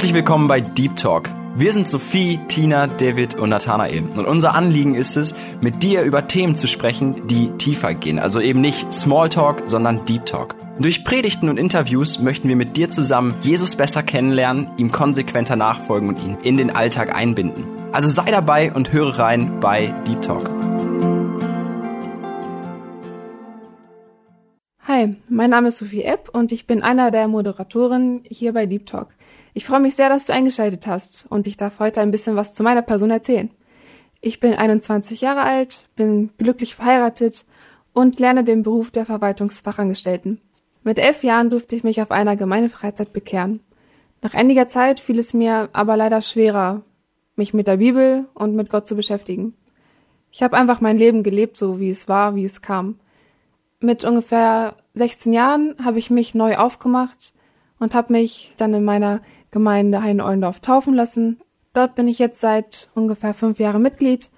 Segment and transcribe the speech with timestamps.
[0.00, 1.28] Herzlich willkommen bei Deep Talk.
[1.56, 4.02] Wir sind Sophie, Tina, David und Nathanael.
[4.16, 8.18] Und unser Anliegen ist es, mit dir über Themen zu sprechen, die tiefer gehen.
[8.18, 10.54] Also eben nicht Smalltalk, sondern Deep Talk.
[10.78, 16.08] Durch Predigten und Interviews möchten wir mit dir zusammen Jesus besser kennenlernen, ihm konsequenter nachfolgen
[16.08, 17.64] und ihn in den Alltag einbinden.
[17.92, 20.48] Also sei dabei und höre rein bei Deep Talk.
[24.88, 28.86] Hi, mein Name ist Sophie Epp und ich bin einer der Moderatoren hier bei Deep
[28.86, 29.08] Talk.
[29.52, 32.54] Ich freue mich sehr, dass du eingeschaltet hast und ich darf heute ein bisschen was
[32.54, 33.50] zu meiner Person erzählen.
[34.20, 37.46] Ich bin 21 Jahre alt, bin glücklich verheiratet
[37.92, 40.40] und lerne den Beruf der Verwaltungsfachangestellten.
[40.82, 43.60] Mit elf Jahren durfte ich mich auf einer Gemeindefreizeit bekehren.
[44.22, 46.82] Nach einiger Zeit fiel es mir aber leider schwerer,
[47.36, 49.54] mich mit der Bibel und mit Gott zu beschäftigen.
[50.30, 53.00] Ich habe einfach mein Leben gelebt, so wie es war, wie es kam.
[53.80, 57.32] Mit ungefähr 16 Jahren habe ich mich neu aufgemacht
[57.78, 61.40] und habe mich dann in meiner Gemeinde Heine-Ollendorf taufen lassen.
[61.72, 64.30] Dort bin ich jetzt seit ungefähr fünf Jahren Mitglied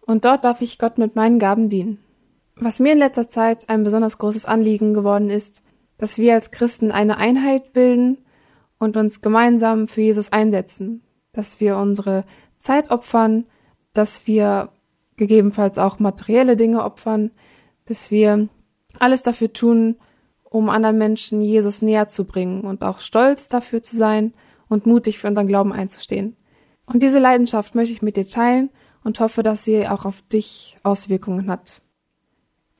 [0.00, 1.98] und dort darf ich Gott mit meinen Gaben dienen.
[2.56, 5.62] Was mir in letzter Zeit ein besonders großes Anliegen geworden ist,
[5.98, 8.18] dass wir als Christen eine Einheit bilden
[8.78, 12.24] und uns gemeinsam für Jesus einsetzen, dass wir unsere
[12.58, 13.46] Zeit opfern,
[13.92, 14.70] dass wir
[15.16, 17.30] gegebenenfalls auch materielle Dinge opfern,
[17.86, 18.48] dass wir
[18.98, 19.96] alles dafür tun,
[20.44, 24.34] um anderen Menschen Jesus näher zu bringen und auch stolz dafür zu sein,
[24.70, 26.36] und mutig für unseren Glauben einzustehen.
[26.86, 28.70] Und diese Leidenschaft möchte ich mit dir teilen
[29.04, 31.82] und hoffe, dass sie auch auf dich Auswirkungen hat.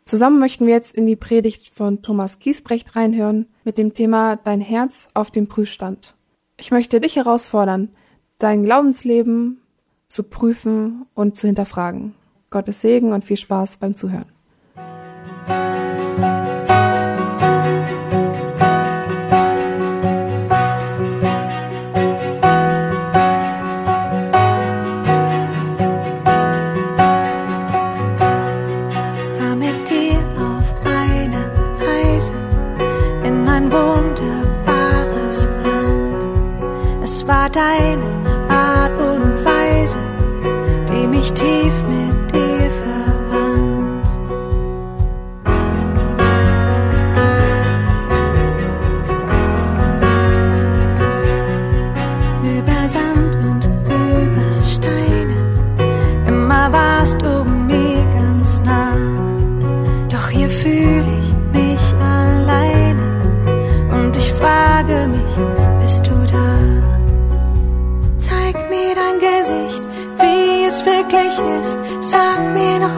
[0.07, 4.61] Zusammen möchten wir jetzt in die Predigt von Thomas Giesbrecht reinhören mit dem Thema Dein
[4.61, 6.15] Herz auf dem Prüfstand.
[6.57, 7.91] Ich möchte dich herausfordern,
[8.39, 9.61] dein Glaubensleben
[10.09, 12.15] zu prüfen und zu hinterfragen.
[12.51, 14.27] Gottes Segen und viel Spaß beim Zuhören.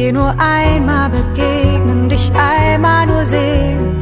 [0.00, 4.00] Dir nur einmal begegnen, dich einmal nur sehen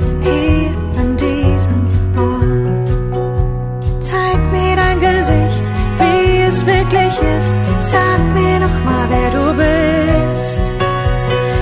[6.69, 7.54] wirklich ist.
[7.81, 10.64] Sag mir noch mal, wer du bist.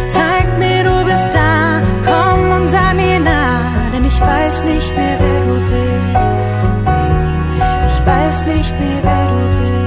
[0.09, 1.83] Zeig mir, du bist da.
[2.05, 6.17] Komm und sei mir nah, denn ich weiß nicht mehr, wer du bist.
[7.89, 9.86] Ich weiß nicht mehr, wer du bist.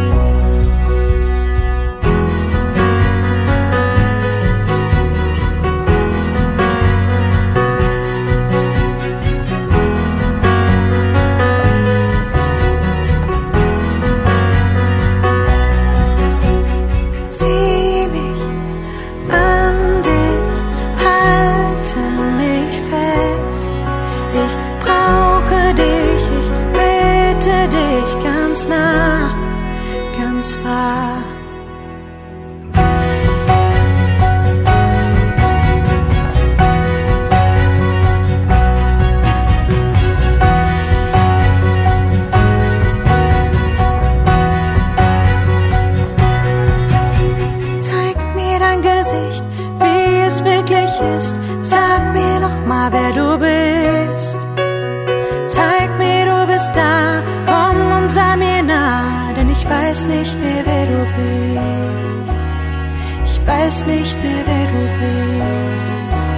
[63.69, 66.31] weiß nicht mehr, wer du bist.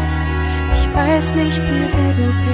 [0.74, 2.52] Ich weiß nicht mehr, wer du bist.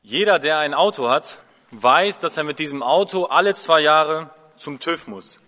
[0.00, 4.78] Jeder, der ein Auto hat, weiß, dass er mit diesem Auto alle zwei Jahre zum
[4.78, 5.40] TÜV muss.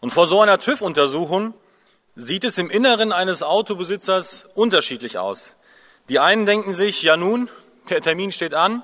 [0.00, 1.54] Und vor so einer TÜV-Untersuchung
[2.16, 5.54] sieht es im Inneren eines Autobesitzers unterschiedlich aus.
[6.08, 7.48] Die einen denken sich, ja nun,
[7.88, 8.82] der Termin steht an,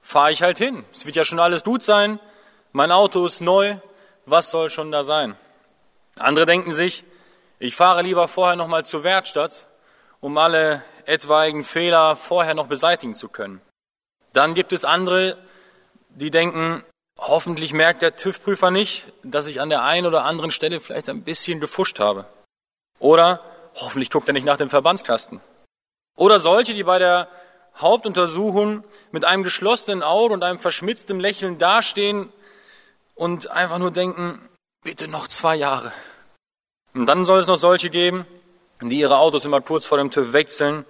[0.00, 0.84] fahre ich halt hin.
[0.92, 2.20] Es wird ja schon alles gut sein,
[2.72, 3.76] mein Auto ist neu,
[4.26, 5.36] was soll schon da sein?
[6.18, 7.04] Andere denken sich,
[7.58, 9.66] ich fahre lieber vorher nochmal zur Werkstatt,
[10.20, 13.60] um alle etwaigen Fehler vorher noch beseitigen zu können.
[14.34, 15.38] Dann gibt es andere,
[16.10, 16.84] die denken,
[17.18, 21.22] hoffentlich merkt der TÜV-Prüfer nicht, dass ich an der einen oder anderen Stelle vielleicht ein
[21.22, 22.26] bisschen gefuscht habe.
[22.98, 23.40] Oder
[23.76, 25.40] hoffentlich guckt er nicht nach dem Verbandskasten.
[26.16, 27.28] Oder solche, die bei der
[27.76, 32.32] Hauptuntersuchung mit einem geschlossenen Auge und einem verschmitzten Lächeln dastehen
[33.14, 34.40] und einfach nur denken,
[34.82, 35.92] bitte noch zwei Jahre.
[36.92, 38.26] Und dann soll es noch solche geben,
[38.80, 40.84] die ihre Autos immer kurz vor dem TÜV wechseln,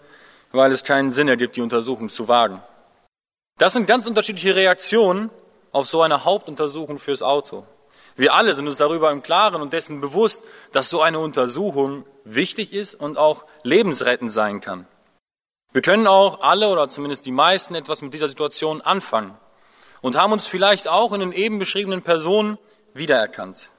[0.53, 2.63] weil es keinen Sinn ergibt, die Untersuchung zu wagen.
[3.59, 5.31] Das sind ganz unterschiedliche Reaktionen
[5.71, 7.65] auf so eine Hauptuntersuchung fürs Auto.
[8.17, 10.43] Wir alle sind uns darüber im Klaren und dessen bewusst,
[10.73, 14.87] dass so eine Untersuchung wichtig ist und auch lebensrettend sein kann.
[15.73, 19.37] Wir können auch alle oder zumindest die meisten etwas mit dieser Situation anfangen
[20.03, 22.59] und haben uns vielleicht auch in den eben beschriebenen Personen
[22.93, 23.71] wiedererkannt.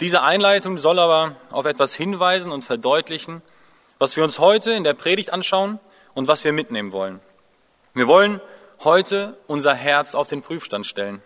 [0.00, 3.42] Diese Einleitung soll aber auf etwas hinweisen und verdeutlichen,
[3.98, 5.80] was wir uns heute in der Predigt anschauen
[6.14, 7.20] und was wir mitnehmen wollen.
[7.94, 8.40] Wir wollen
[8.84, 11.22] heute unser Herz auf den Prüfstand stellen.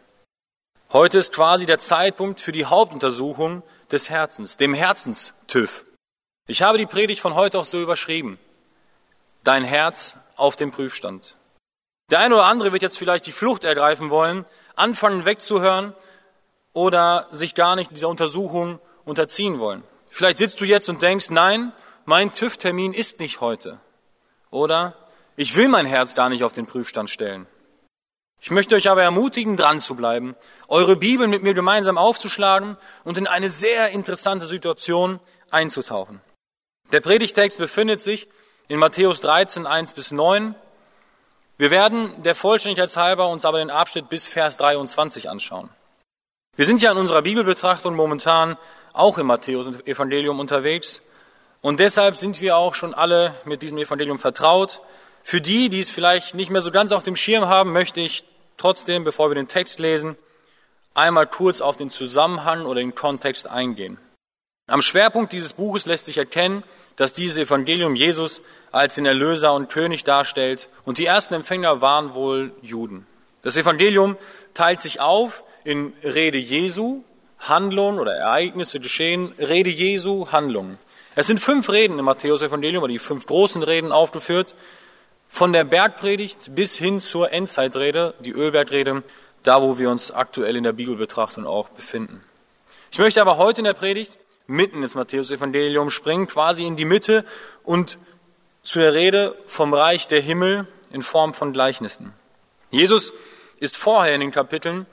[0.93, 5.84] Heute ist quasi der Zeitpunkt für die Hauptuntersuchung des Herzens, dem Herzenstüv.
[6.46, 8.38] Ich habe die Predigt von heute auch so überschrieben.
[9.44, 11.37] Dein Herz auf dem Prüfstand.
[12.10, 14.44] Der eine oder andere wird jetzt vielleicht die Flucht ergreifen wollen,
[14.76, 15.94] anfangen wegzuhören
[16.72, 19.82] oder sich gar nicht dieser Untersuchung unterziehen wollen.
[20.08, 21.72] Vielleicht sitzt du jetzt und denkst, nein,
[22.05, 23.81] mein TÜV-Termin ist nicht heute.
[24.50, 24.94] Oder
[25.37, 27.46] ich will mein Herz gar nicht auf den Prüfstand stellen.
[28.40, 30.34] Ich möchte euch aber ermutigen, dran zu bleiben,
[30.67, 35.20] eure Bibel mit mir gemeinsam aufzuschlagen und in eine sehr interessante Situation
[35.52, 36.20] einzutauchen.
[36.90, 38.29] Der Predigtext befindet sich
[38.67, 40.55] in Matthäus 13, 1 bis 9.
[41.56, 45.70] Wir werden der Vollständigkeit halber uns aber den Abschnitt bis Vers 23 anschauen.
[46.56, 48.58] Wir sind ja in unserer Bibelbetrachtung momentan
[48.93, 51.00] auch im Matthäus-Evangelium unterwegs
[51.61, 54.81] und deshalb sind wir auch schon alle mit diesem Evangelium vertraut.
[55.22, 58.24] Für die, die es vielleicht nicht mehr so ganz auf dem Schirm haben, möchte ich
[58.56, 60.16] trotzdem, bevor wir den Text lesen,
[60.94, 63.98] einmal kurz auf den Zusammenhang oder den Kontext eingehen.
[64.69, 66.62] Am Schwerpunkt dieses Buches lässt sich erkennen,
[66.96, 72.14] dass dieses Evangelium Jesus als den Erlöser und König darstellt und die ersten Empfänger waren
[72.14, 73.06] wohl Juden.
[73.42, 74.16] Das Evangelium
[74.54, 77.02] teilt sich auf in Rede Jesu,
[77.38, 80.78] Handlungen oder Ereignisse geschehen, Rede Jesu, Handlungen.
[81.14, 84.54] Es sind fünf Reden im Matthäus-Evangelium, oder die fünf großen Reden aufgeführt,
[85.32, 89.02] von der Bergpredigt bis hin zur Endzeitrede, die Ölbergrede,
[89.43, 92.23] da wo wir uns aktuell in der Bibelbetrachtung auch befinden.
[92.90, 97.24] Ich möchte aber heute in der Predigt mitten ins Matthäus-Evangelium springen, quasi in die Mitte
[97.65, 97.96] und
[98.62, 102.12] zu der Rede vom Reich der Himmel in Form von Gleichnissen.
[102.70, 103.10] Jesus
[103.58, 104.84] ist vorher in den Kapiteln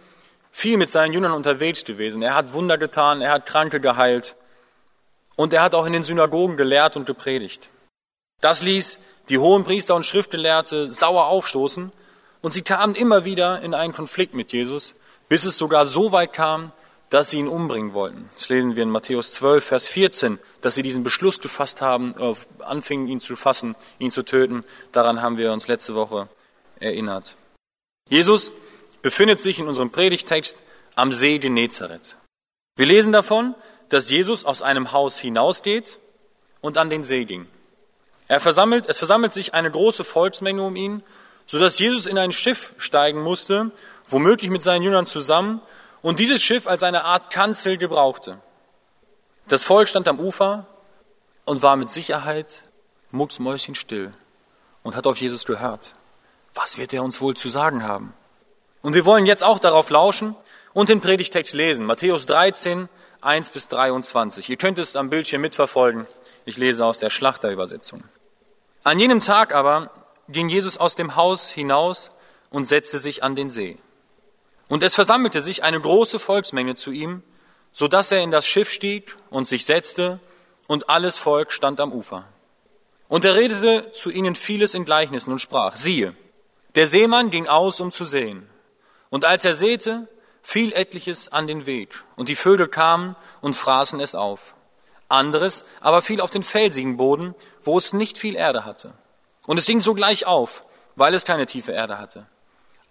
[0.54, 2.22] viel mit seinen Jüngern unterwegs gewesen.
[2.22, 4.38] Er hat Wunder getan, er hat Kranke geheilt
[5.36, 7.68] und er hat auch in den Synagogen gelehrt und gepredigt.
[8.40, 11.92] Das ließ die hohen Priester und Schriftgelehrte sauer aufstoßen
[12.42, 14.96] und sie kamen immer wieder in einen Konflikt mit Jesus,
[15.28, 16.72] bis es sogar so weit kam,
[17.10, 18.30] dass sie ihn umbringen wollten.
[18.38, 22.36] Das lesen wir in Matthäus 12, Vers 14, dass sie diesen Beschluss gefasst haben, äh,
[22.64, 24.64] anfingen ihn zu fassen, ihn zu töten.
[24.92, 26.28] Daran haben wir uns letzte Woche
[26.80, 27.36] erinnert.
[28.10, 28.52] Jesus
[29.02, 30.58] befindet sich in unserem Predigtext
[30.96, 32.16] am See Genezareth.
[32.76, 33.56] Wir lesen davon,
[33.90, 36.00] dass Jesus aus einem Haus hinausgeht
[36.62, 37.48] und an den See ging.
[38.30, 41.04] Er versammelt, es versammelt sich eine große Volksmenge um ihn,
[41.48, 43.72] sodass Jesus in ein Schiff steigen musste,
[44.08, 45.62] womöglich mit seinen Jüngern zusammen,
[46.02, 48.40] und dieses Schiff als eine Art Kanzel gebrauchte.
[49.48, 50.68] Das Volk stand am Ufer
[51.44, 52.66] und war mit Sicherheit
[53.10, 54.14] mucksmäuschenstill
[54.84, 55.96] und hat auf Jesus gehört.
[56.54, 58.14] Was wird er uns wohl zu sagen haben?
[58.84, 60.36] Und wir wollen jetzt auch darauf lauschen
[60.74, 61.86] und den Predigtext lesen.
[61.88, 62.90] Matthäus 13,
[63.22, 64.50] 1 bis 23.
[64.50, 66.06] Ihr könnt es am Bildschirm mitverfolgen.
[66.46, 68.04] Ich lese aus der Schlachterübersetzung.
[68.84, 69.92] An jenem Tag aber
[70.30, 72.12] ging Jesus aus dem Haus hinaus
[72.50, 73.78] und setzte sich an den See.
[74.68, 77.24] Und es versammelte sich eine große Volksmenge zu ihm,
[77.72, 80.20] so dass er in das Schiff stieg und sich setzte,
[80.68, 82.26] und alles Volk stand am Ufer.
[83.08, 86.16] Und er redete zu ihnen vieles in Gleichnissen und sprach, siehe,
[86.76, 88.48] der Seemann ging aus, um zu sehen.
[89.10, 90.08] Und als er säte,
[90.44, 94.54] fiel etliches an den Weg, und die Vögel kamen und fraßen es auf.
[95.10, 98.94] Anderes aber fiel auf den felsigen Boden, wo es nicht viel Erde hatte.
[99.46, 100.64] Und es ging sogleich auf,
[100.96, 102.28] weil es keine tiefe Erde hatte.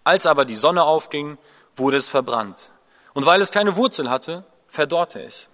[0.05, 1.39] Als aber die Sonne aufging,
[1.77, 2.71] wurde es verbrannt.
[3.15, 5.49] Und weil es keine Wurzel hatte, verdorrte es.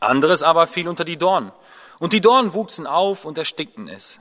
[0.00, 1.52] Anderes aber fiel unter die Dornen.
[1.98, 4.18] Und die Dornen wuchsen auf und erstickten es.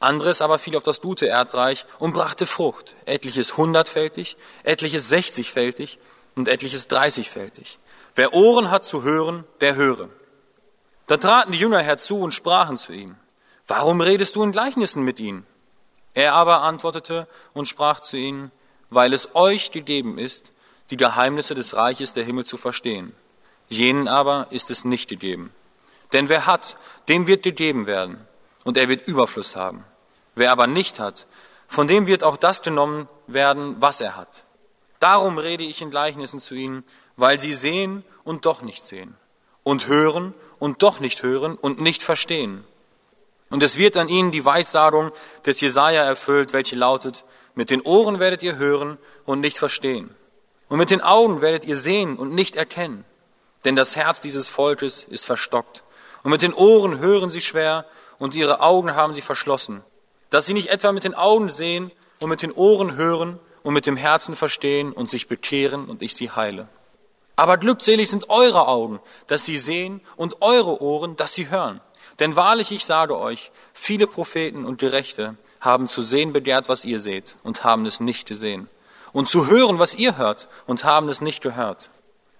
[0.00, 5.98] Anderes aber fiel auf das gute Erdreich und brachte Frucht, etliches hundertfältig, etliches sechzigfältig
[6.34, 7.78] und etliches dreißigfältig.
[8.14, 10.08] Wer Ohren hat zu hören, der höre.
[11.06, 13.16] Da traten die Jünger herzu und sprachen zu ihm,
[13.66, 15.46] warum redest du in Gleichnissen mit ihnen?
[16.14, 18.50] Er aber antwortete und sprach zu ihnen,
[18.90, 20.52] weil es euch gegeben ist,
[20.90, 23.14] die Geheimnisse des Reiches der Himmel zu verstehen.
[23.68, 25.52] Jenen aber ist es nicht gegeben.
[26.12, 26.76] Denn wer hat,
[27.08, 28.18] dem wird gegeben werden,
[28.64, 29.84] und er wird Überfluss haben.
[30.34, 31.26] Wer aber nicht hat,
[31.68, 34.44] von dem wird auch das genommen werden, was er hat.
[35.00, 36.84] Darum rede ich in Gleichnissen zu ihnen,
[37.16, 39.16] weil sie sehen und doch nicht sehen,
[39.62, 42.64] und hören und doch nicht hören und nicht verstehen.
[43.50, 45.12] Und es wird an ihnen die Weissagung
[45.44, 50.14] des Jesaja erfüllt, welche lautet, mit den Ohren werdet ihr hören und nicht verstehen.
[50.68, 53.04] Und mit den Augen werdet ihr sehen und nicht erkennen.
[53.64, 55.82] Denn das Herz dieses Volkes ist verstockt.
[56.22, 57.86] Und mit den Ohren hören sie schwer
[58.18, 59.82] und ihre Augen haben sie verschlossen.
[60.30, 63.86] Dass sie nicht etwa mit den Augen sehen und mit den Ohren hören und mit
[63.86, 66.68] dem Herzen verstehen und sich bekehren und ich sie heile.
[67.36, 71.80] Aber glückselig sind eure Augen, dass sie sehen und eure Ohren, dass sie hören.
[72.18, 76.98] Denn wahrlich, ich sage euch, viele Propheten und Gerechte haben zu sehen begehrt, was ihr
[76.98, 78.68] seht, und haben es nicht gesehen.
[79.12, 81.90] Und zu hören, was ihr hört, und haben es nicht gehört.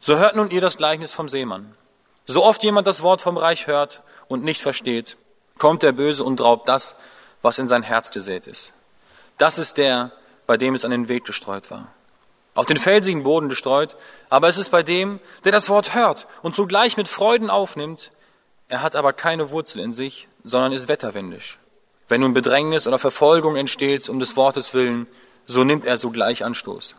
[0.00, 1.74] So hört nun ihr das Gleichnis vom Seemann.
[2.24, 5.16] So oft jemand das Wort vom Reich hört und nicht versteht,
[5.58, 6.94] kommt der Böse und raubt das,
[7.42, 8.72] was in sein Herz gesät ist.
[9.38, 10.12] Das ist der,
[10.46, 11.92] bei dem es an den Weg gestreut war.
[12.56, 13.96] Auf den felsigen Boden gestreut,
[14.28, 18.10] aber es ist bei dem, der das Wort hört und zugleich mit Freuden aufnimmt,
[18.68, 21.58] er hat aber keine Wurzel in sich, sondern ist wetterwendisch.
[22.08, 25.06] Wenn nun Bedrängnis oder Verfolgung entsteht um des Wortes willen,
[25.46, 26.94] so nimmt er sogleich Anstoß.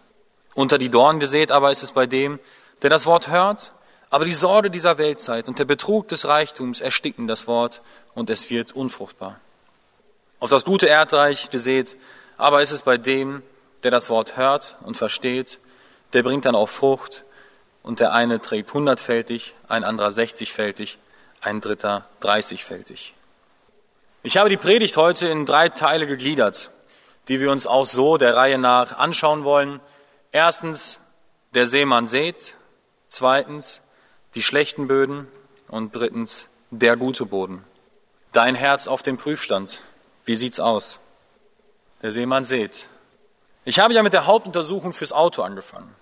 [0.54, 2.40] Unter die Dornen gesät aber ist es bei dem,
[2.82, 3.74] der das Wort hört,
[4.10, 7.82] aber die Sorge dieser Weltzeit und der Betrug des Reichtums ersticken das Wort
[8.14, 9.40] und es wird unfruchtbar.
[10.40, 11.98] Auf das gute Erdreich gesät,
[12.38, 13.42] aber ist es bei dem,
[13.84, 15.60] der das Wort hört und versteht,
[16.14, 17.24] der bringt dann auch Frucht
[17.84, 20.98] und der eine trägt hundertfältig, ein anderer sechzigfältig,
[21.42, 23.14] ein dritter dreißigfältig.
[24.24, 26.72] Ich habe die Predigt heute in drei Teile gegliedert,
[27.28, 29.80] die wir uns auch so der Reihe nach anschauen wollen.
[30.32, 31.00] Erstens,
[31.54, 32.56] der Seemann sät.
[33.08, 33.82] Zweitens,
[34.36, 35.28] die schlechten Böden.
[35.70, 37.64] Und drittens, der gute Boden.
[38.34, 39.82] Dein Herz auf dem Prüfstand.
[40.26, 41.00] Wie sieht's aus?
[42.02, 42.90] Der Seemann sät.
[43.68, 45.94] Ich habe ja mit der Hauptuntersuchung fürs Auto angefangen.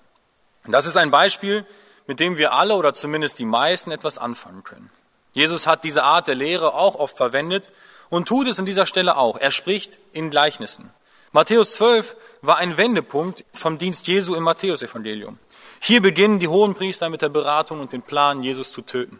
[0.68, 1.66] Das ist ein Beispiel,
[2.06, 4.92] mit dem wir alle oder zumindest die meisten etwas anfangen können.
[5.34, 7.72] Jesus hat diese Art der Lehre auch oft verwendet
[8.10, 9.38] und tut es an dieser Stelle auch.
[9.38, 10.92] Er spricht in Gleichnissen.
[11.32, 15.40] Matthäus 12 war ein Wendepunkt vom Dienst Jesu im Matthäusevangelium.
[15.80, 19.20] Hier beginnen die Hohenpriester mit der Beratung und dem Plan, Jesus zu töten.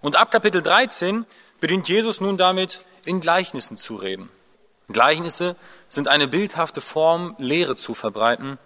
[0.00, 1.26] Und ab Kapitel 13
[1.60, 4.30] beginnt Jesus nun damit, in Gleichnissen zu reden.
[4.92, 5.56] Gleichnisse
[5.88, 8.58] sind eine bildhafte Form, Lehre zu verbreiten.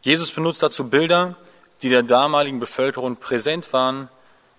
[0.00, 1.36] Jesus benutzt dazu Bilder,
[1.82, 4.08] die der damaligen Bevölkerung präsent waren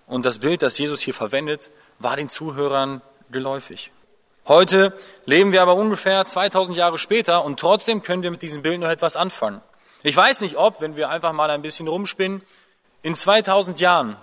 [0.06, 3.90] und das Bild, das Jesus hier verwendet, war den Zuhörern geläufig.
[4.48, 4.92] Heute
[5.26, 8.88] leben wir aber ungefähr 2000 Jahre später und trotzdem können wir mit diesem Bild noch
[8.88, 9.60] etwas anfangen.
[10.02, 12.42] Ich weiß nicht, ob, wenn wir einfach mal ein bisschen rumspinnen,
[13.02, 14.16] in 2000 Jahren,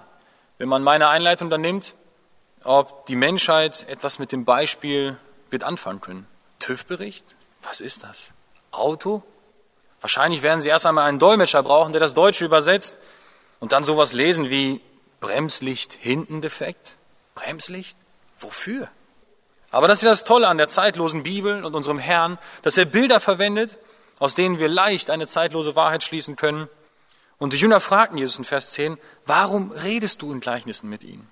[0.57, 1.93] wenn man meine Einleitung dann nimmt,
[2.63, 5.17] ob die Menschheit etwas mit dem Beispiel
[5.49, 6.27] wird anfangen können.
[6.59, 7.35] TÜV-Bericht?
[7.61, 8.31] Was ist das?
[8.71, 9.23] Auto?
[10.01, 12.95] Wahrscheinlich werden sie erst einmal einen Dolmetscher brauchen, der das Deutsche übersetzt
[13.59, 14.81] und dann sowas lesen wie
[15.19, 16.95] Bremslicht hinten defekt?
[17.35, 17.97] Bremslicht?
[18.39, 18.89] Wofür?
[19.71, 23.19] Aber das ist das Tolle an der zeitlosen Bibel und unserem Herrn, dass er Bilder
[23.19, 23.77] verwendet,
[24.19, 26.69] aus denen wir leicht eine zeitlose Wahrheit schließen können.
[27.37, 31.29] Und die Jünger fragten Jesus in Vers 10, warum redest du in Gleichnissen mit ihnen?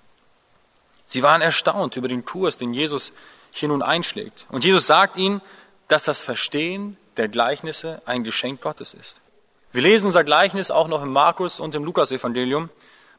[1.06, 3.12] Sie waren erstaunt über den Kurs, den Jesus
[3.50, 4.46] hier nun einschlägt.
[4.50, 5.40] Und Jesus sagt ihnen,
[5.88, 9.20] dass das Verstehen der Gleichnisse ein Geschenk Gottes ist.
[9.72, 12.70] Wir lesen unser Gleichnis auch noch im Markus und im Lukas-Evangelium.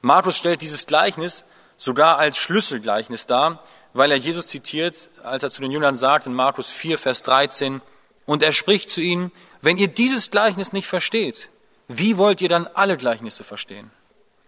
[0.02, 1.44] Markus stellt dieses Gleichnis
[1.78, 6.34] sogar als Schlüsselgleichnis dar, weil er Jesus zitiert, als er zu den Jüngern sagt in
[6.34, 7.82] Markus 4, Vers 13,
[8.26, 9.32] und er spricht zu ihnen,
[9.62, 11.50] wenn ihr dieses Gleichnis nicht versteht,
[11.88, 13.92] wie wollt ihr dann alle Gleichnisse verstehen?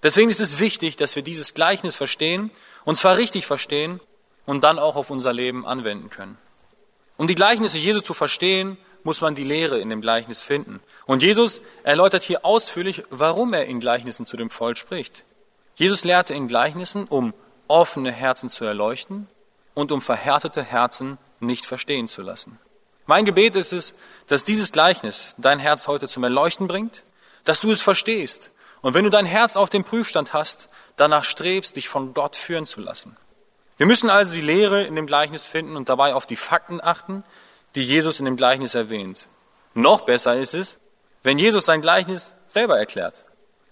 [0.04, 2.52] Deswegen ist es wichtig, dass wir dieses Gleichnis verstehen,
[2.86, 4.00] und zwar richtig verstehen
[4.50, 6.36] und dann auch auf unser Leben anwenden können.
[7.18, 10.80] Um die Gleichnisse Jesu zu verstehen, muss man die Lehre in dem Gleichnis finden.
[11.06, 15.24] Und Jesus erläutert hier ausführlich, warum er in Gleichnissen zu dem Volk spricht.
[15.76, 17.36] Jesus lehrte in Gleichnissen, um
[17.68, 19.28] offene Herzen zu erleuchten
[19.76, 22.58] und um verhärtete Herzen nicht verstehen zu lassen.
[23.06, 23.94] Mein Gebet ist es,
[24.26, 27.04] dass dieses Gleichnis dein Herz heute zum Erleuchten bringt,
[27.44, 28.50] dass du es verstehst
[28.82, 32.66] und wenn du dein Herz auf dem Prüfstand hast, danach strebst, dich von Gott führen
[32.66, 33.16] zu lassen.
[33.80, 37.24] Wir müssen also die Lehre in dem Gleichnis finden und dabei auf die Fakten achten,
[37.76, 39.28] die Jesus in dem Gleichnis erwähnt.
[39.74, 40.80] Noch besser ist es,
[41.24, 43.24] wenn Jesus sein Gleichnis selber erklärt.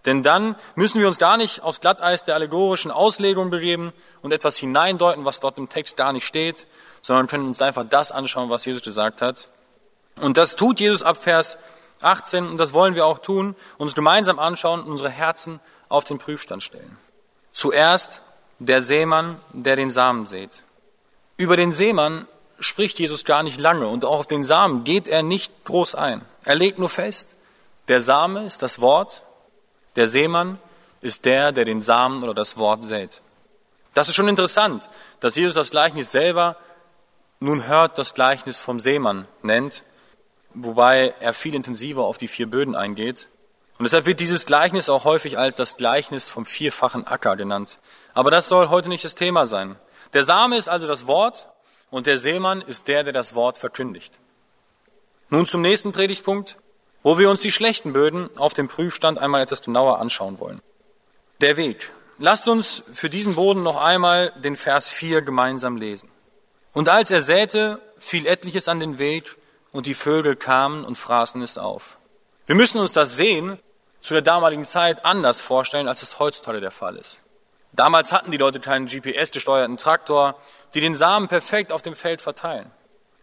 [0.05, 4.55] Denn dann müssen wir uns gar nicht aufs Glatteis der allegorischen Auslegung begeben und etwas
[4.55, 6.67] hineindeuten, was dort im Text gar nicht steht,
[7.01, 9.49] sondern können uns einfach das anschauen, was Jesus gesagt hat.
[10.21, 11.57] Und das tut Jesus ab Vers
[12.01, 15.59] 18 und das wollen wir auch tun, uns gemeinsam anschauen und unsere Herzen
[15.89, 16.97] auf den Prüfstand stellen.
[17.51, 18.21] Zuerst
[18.59, 20.63] der Seemann, der den Samen sät.
[21.37, 22.27] Über den Seemann
[22.59, 26.23] spricht Jesus gar nicht lange und auch auf den Samen geht er nicht groß ein.
[26.43, 27.29] Er legt nur fest,
[27.87, 29.23] der Same ist das Wort,
[29.95, 30.59] der Seemann
[31.01, 33.21] ist der, der den Samen oder das Wort sät.
[33.93, 36.55] Das ist schon interessant, dass Jesus das Gleichnis selber
[37.39, 39.83] nun hört, das Gleichnis vom Seemann nennt,
[40.53, 43.27] wobei er viel intensiver auf die vier Böden eingeht.
[43.77, 47.77] Und deshalb wird dieses Gleichnis auch häufig als das Gleichnis vom vierfachen Acker genannt.
[48.13, 49.75] Aber das soll heute nicht das Thema sein.
[50.13, 51.47] Der Same ist also das Wort
[51.91, 54.13] und der Seemann ist der, der das Wort verkündigt.
[55.29, 56.57] Nun zum nächsten Predigtpunkt,
[57.03, 60.61] wo wir uns die schlechten Böden auf dem Prüfstand einmal etwas genauer anschauen wollen.
[61.41, 61.91] Der Weg.
[62.17, 66.09] Lasst uns für diesen Boden noch einmal den Vers 4 gemeinsam lesen.
[66.73, 69.35] Und als er säte, fiel etliches an den Weg,
[69.71, 71.97] und die Vögel kamen und fraßen es auf.
[72.47, 73.59] Wir müssen uns das Sehen
[74.01, 77.19] zu der damaligen Zeit anders vorstellen, als es heutzutage der Fall ist.
[77.73, 80.35] Damals hatten die Leute keinen GPS-gesteuerten Traktor,
[80.73, 82.71] die den Samen perfekt auf dem Feld verteilen.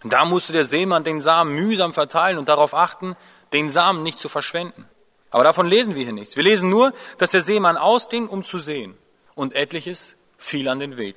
[0.04, 3.16] Da musste der Seemann den Samen mühsam verteilen und darauf achten,
[3.52, 4.86] den Samen nicht zu verschwenden.
[5.30, 6.36] Aber davon lesen wir hier nichts.
[6.36, 8.96] Wir lesen nur, dass der Seemann ausging, um zu sehen.
[9.34, 11.16] Und etliches fiel an den Weg.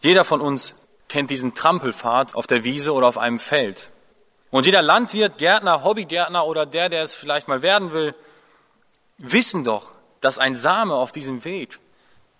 [0.00, 0.74] Jeder von uns
[1.08, 3.90] kennt diesen Trampelpfad auf der Wiese oder auf einem Feld.
[4.50, 8.14] Und jeder Landwirt, Gärtner, Hobbygärtner oder der, der es vielleicht mal werden will,
[9.20, 11.78] wissen doch, dass ein Same auf diesem Weg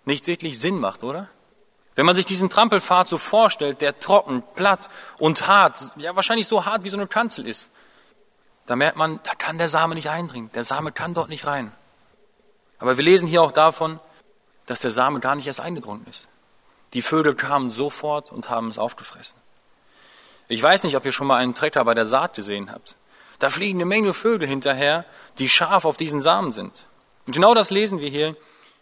[0.05, 1.29] nicht wirklich Sinn macht, oder?
[1.95, 4.89] Wenn man sich diesen Trampelpfad so vorstellt, der trocken, platt
[5.19, 7.71] und hart, ja wahrscheinlich so hart wie so eine Kanzel ist,
[8.65, 10.51] da merkt man, da kann der Same nicht eindringen.
[10.53, 11.71] Der Same kann dort nicht rein.
[12.79, 13.99] Aber wir lesen hier auch davon,
[14.65, 16.27] dass der Same gar nicht erst eingedrungen ist.
[16.93, 19.37] Die Vögel kamen sofort und haben es aufgefressen.
[20.47, 22.95] Ich weiß nicht, ob ihr schon mal einen Trecker bei der Saat gesehen habt.
[23.41, 25.03] Da fliegen eine Menge Vögel hinterher,
[25.39, 26.85] die scharf auf diesen Samen sind.
[27.25, 28.35] Und genau das lesen wir hier.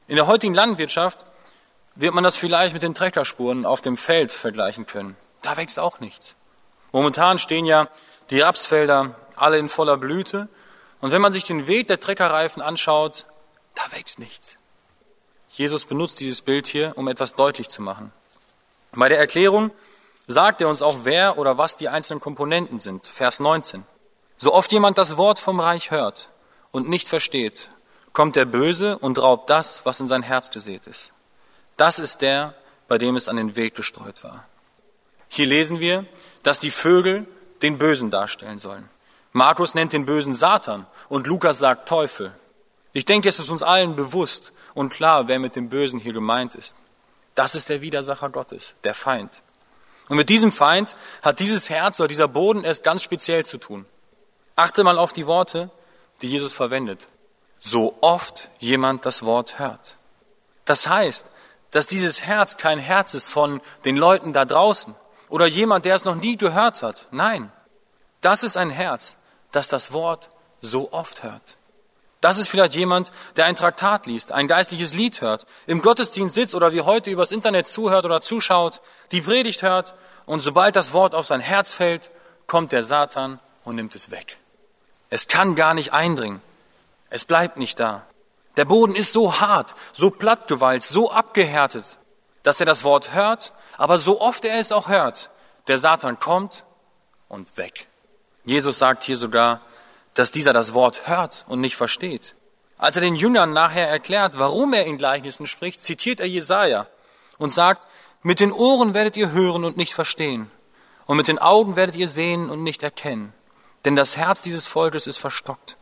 [0.09, 1.23] In der heutigen Landwirtschaft
[1.95, 5.15] wird man das vielleicht mit den Treckerspuren auf dem Feld vergleichen können.
[5.41, 6.35] Da wächst auch nichts.
[6.91, 7.87] Momentan stehen ja
[8.31, 10.49] die Rapsfelder alle in voller Blüte.
[10.99, 13.27] Und wenn man sich den Weg der Treckerreifen anschaut,
[13.75, 14.57] da wächst nichts.
[15.47, 18.11] Jesus benutzt dieses Bild hier, um etwas deutlich zu machen.
[18.91, 19.71] Bei der Erklärung
[20.27, 23.07] sagt er uns auch, wer oder was die einzelnen Komponenten sind.
[23.07, 23.85] Vers 19.
[24.41, 26.29] So oft jemand das Wort vom Reich hört
[26.71, 27.69] und nicht versteht,
[28.13, 31.11] kommt der Böse und raubt das, was in sein Herz gesät ist.
[31.75, 32.55] Das ist der,
[32.87, 34.45] bei dem es an den Weg gestreut war.
[35.27, 36.05] Hier lesen wir,
[36.41, 37.27] dass die Vögel
[37.61, 38.89] den Bösen darstellen sollen.
[39.33, 42.33] Markus nennt den Bösen Satan und Lukas sagt Teufel.
[42.93, 46.55] Ich denke, es ist uns allen bewusst und klar, wer mit dem Bösen hier gemeint
[46.55, 46.75] ist.
[47.35, 49.43] Das ist der Widersacher Gottes, der Feind.
[50.07, 53.85] Und mit diesem Feind hat dieses Herz oder dieser Boden erst ganz speziell zu tun.
[54.59, 55.71] Achte mal auf die Worte,
[56.21, 57.07] die Jesus verwendet.
[57.61, 59.95] So oft jemand das Wort hört.
[60.65, 61.27] Das heißt,
[61.71, 64.93] dass dieses Herz kein Herz ist von den Leuten da draußen
[65.29, 67.07] oder jemand, der es noch nie gehört hat.
[67.11, 67.53] Nein,
[68.19, 69.15] das ist ein Herz,
[69.53, 71.55] das das Wort so oft hört.
[72.19, 76.53] Das ist vielleicht jemand, der ein Traktat liest, ein geistliches Lied hört, im Gottesdienst sitzt
[76.53, 78.81] oder wie heute übers Internet zuhört oder zuschaut,
[79.13, 79.93] die Predigt hört
[80.25, 82.11] und sobald das Wort auf sein Herz fällt,
[82.45, 84.37] kommt der Satan und nimmt es weg.
[85.09, 86.41] Es kann gar nicht eindringen.
[87.09, 88.05] Es bleibt nicht da.
[88.57, 91.97] Der Boden ist so hart, so plattgewalzt, so abgehärtet,
[92.43, 95.29] dass er das Wort hört, aber so oft er es auch hört,
[95.67, 96.65] der Satan kommt
[97.27, 97.87] und weg.
[98.43, 99.61] Jesus sagt hier sogar,
[100.13, 102.35] dass dieser das Wort hört und nicht versteht.
[102.77, 106.87] Als er den Jüngern nachher erklärt, warum er in Gleichnissen spricht, zitiert er Jesaja
[107.37, 107.87] und sagt,
[108.21, 110.51] mit den Ohren werdet ihr hören und nicht verstehen,
[111.05, 113.33] und mit den Augen werdet ihr sehen und nicht erkennen,
[113.85, 115.77] denn das Herz dieses Volkes ist verstockt,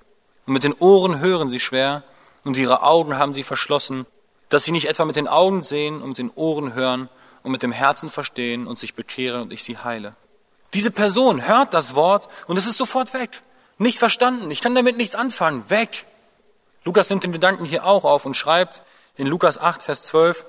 [0.45, 2.03] und mit den Ohren hören sie schwer,
[2.43, 4.05] und ihre Augen haben sie verschlossen,
[4.49, 7.10] dass sie nicht etwa mit den Augen sehen und mit den Ohren hören
[7.43, 10.15] und mit dem Herzen verstehen und sich bekehren und ich sie heile.
[10.73, 13.41] Diese Person hört das Wort und es ist sofort weg.
[13.77, 14.49] Nicht verstanden.
[14.49, 15.69] Ich kann damit nichts anfangen.
[15.69, 16.05] Weg.
[16.86, 18.81] Lukas nimmt den Gedanken hier auch auf und schreibt
[19.17, 20.45] in Lukas 8, Vers 12,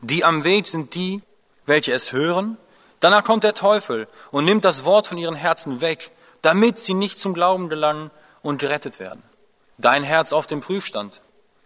[0.00, 1.22] die am Weg sind die,
[1.66, 2.56] welche es hören,
[3.00, 6.10] Danach kommt der Teufel und nimmt das Wort von ihren Herzen weg,
[6.42, 8.10] damit sie nicht zum Glauben gelangen
[8.42, 9.22] und gerettet werden.
[9.78, 11.22] Dein Herz auf dem Prüfstand.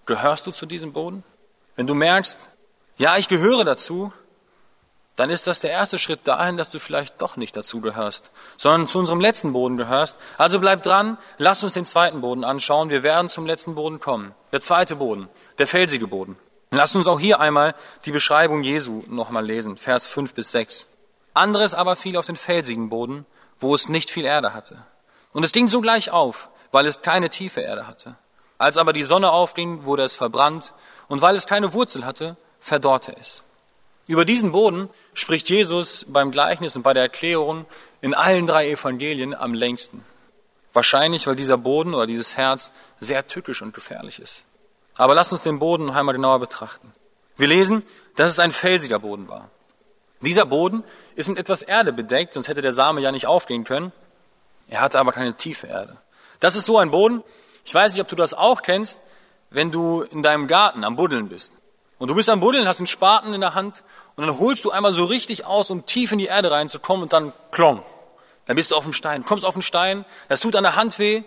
[0.06, 1.24] Gehörst du zu diesem Boden?
[1.76, 2.38] Wenn du merkst,
[2.96, 4.12] ja, ich gehöre dazu,
[5.16, 8.88] dann ist das der erste Schritt dahin, dass du vielleicht doch nicht dazu gehörst, sondern
[8.88, 10.16] zu unserem letzten Boden gehörst.
[10.38, 12.90] Also bleib dran, lass uns den zweiten Boden anschauen.
[12.90, 14.34] Wir werden zum letzten Boden kommen.
[14.52, 16.36] Der zweite Boden, der felsige Boden.
[16.70, 20.86] Lass uns auch hier einmal die Beschreibung Jesu nochmal lesen, Vers 5 bis 6.
[21.32, 23.26] Anderes aber fiel auf den felsigen Boden,
[23.64, 24.76] wo es nicht viel Erde hatte.
[25.32, 28.16] Und es ging sogleich auf, weil es keine tiefe Erde hatte.
[28.58, 30.72] Als aber die Sonne aufging, wurde es verbrannt,
[31.08, 33.42] und weil es keine Wurzel hatte, verdorrte es.
[34.06, 37.66] Über diesen Boden spricht Jesus beim Gleichnis und bei der Erklärung
[38.00, 40.04] in allen drei Evangelien am längsten.
[40.72, 44.44] Wahrscheinlich, weil dieser Boden oder dieses Herz sehr tückisch und gefährlich ist.
[44.94, 46.92] Aber lasst uns den Boden noch einmal genauer betrachten.
[47.36, 47.82] Wir lesen,
[48.16, 49.50] dass es ein felsiger Boden war.
[50.20, 50.84] Dieser Boden
[51.16, 53.92] ist mit etwas Erde bedeckt, sonst hätte der Same ja nicht aufgehen können.
[54.68, 55.96] Er hatte aber keine tiefe Erde.
[56.40, 57.22] Das ist so ein Boden.
[57.64, 59.00] Ich weiß nicht, ob du das auch kennst,
[59.50, 61.52] wenn du in deinem Garten am Buddeln bist.
[61.98, 63.84] Und du bist am Buddeln, hast einen Spaten in der Hand
[64.16, 67.12] und dann holst du einmal so richtig aus, um tief in die Erde reinzukommen und
[67.12, 67.82] dann klong.
[68.46, 70.98] Dann bist du auf dem Stein, kommst auf den Stein, das tut an der Hand
[70.98, 71.22] weh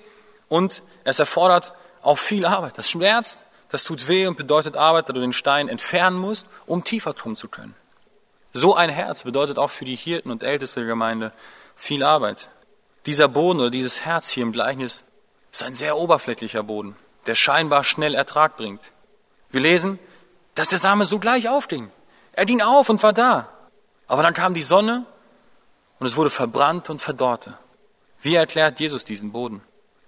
[0.50, 2.78] und es erfordert auch viel Arbeit.
[2.78, 6.84] Das schmerzt, das tut weh und bedeutet Arbeit, da du den Stein entfernen musst, um
[6.84, 7.76] tiefer kommen zu können.
[8.54, 11.32] So ein Herz bedeutet auch für die Hirten und Älteste der Gemeinde
[11.76, 12.50] viel Arbeit.
[13.06, 15.04] Dieser Boden oder dieses Herz hier im Gleichnis
[15.52, 18.92] ist ein sehr oberflächlicher Boden, der scheinbar schnell Ertrag bringt.
[19.50, 20.00] Wir lesen,
[20.56, 21.92] dass der Same sogleich aufging.
[22.34, 23.48] Er ging auf und war da.
[24.08, 25.06] Aber dann kam die Sonne
[26.00, 27.58] und es wurde verbrannt und verdorrte.
[28.22, 29.62] Wie erklärt Jesus diesen Boden?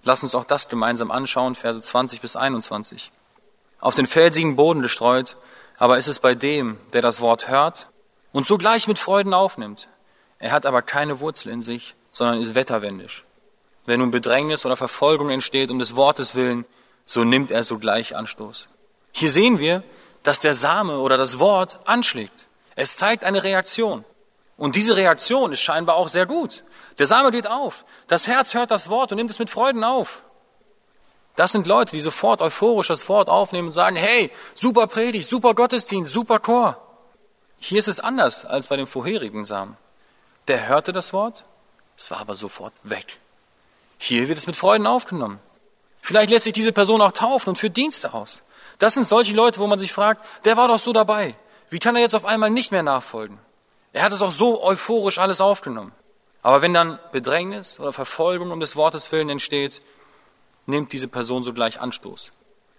[0.03, 3.11] Lass uns auch das gemeinsam anschauen, Verse 20 bis 21.
[3.79, 5.37] Auf den felsigen Boden gestreut,
[5.77, 7.88] aber ist es bei dem, der das Wort hört
[8.31, 9.89] und sogleich mit Freuden aufnimmt.
[10.37, 13.25] Er hat aber keine Wurzel in sich, sondern ist wetterwendisch.
[13.85, 16.65] Wenn nun Bedrängnis oder Verfolgung entsteht um des Wortes willen,
[17.05, 18.67] so nimmt er sogleich Anstoß.
[19.11, 19.83] Hier sehen wir,
[20.23, 22.47] dass der Same oder das Wort anschlägt.
[22.75, 24.05] Es zeigt eine Reaktion.
[24.57, 26.63] Und diese Reaktion ist scheinbar auch sehr gut.
[26.99, 27.85] Der Same geht auf.
[28.07, 30.21] Das Herz hört das Wort und nimmt es mit Freuden auf.
[31.35, 35.53] Das sind Leute, die sofort euphorisch das Wort aufnehmen und sagen, hey, super Predigt, super
[35.53, 36.88] Gottesdienst, super Chor.
[37.59, 39.77] Hier ist es anders als bei dem vorherigen Samen.
[40.47, 41.45] Der hörte das Wort,
[41.97, 43.17] es war aber sofort weg.
[43.97, 45.39] Hier wird es mit Freuden aufgenommen.
[46.01, 48.41] Vielleicht lässt sich diese Person auch taufen und führt Dienste aus.
[48.79, 51.35] Das sind solche Leute, wo man sich fragt, der war doch so dabei.
[51.69, 53.37] Wie kann er jetzt auf einmal nicht mehr nachfolgen?
[53.91, 55.91] Er hat es auch so euphorisch alles aufgenommen.
[56.41, 59.81] Aber wenn dann Bedrängnis oder Verfolgung um des Wortes willen entsteht,
[60.65, 62.31] nimmt diese Person sogleich Anstoß.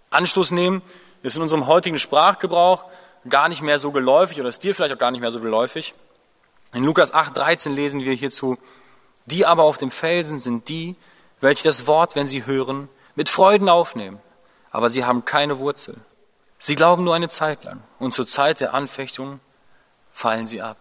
[0.09, 0.81] Anstoß nehmen
[1.23, 2.85] ist in unserem heutigen Sprachgebrauch
[3.29, 5.95] gar nicht mehr so geläufig oder ist dir vielleicht auch gar nicht mehr so geläufig.
[6.73, 8.57] In Lukas 8, 13 lesen wir hierzu,
[9.27, 10.97] die aber auf dem Felsen sind die,
[11.41, 14.21] welche das Wort, wenn sie hören, mit Freuden aufnehmen,
[14.71, 15.97] aber sie haben keine Wurzel.
[16.59, 19.41] Sie glauben nur eine Zeit lang und zur Zeit der Anfechtung
[20.13, 20.77] fallen sie ab.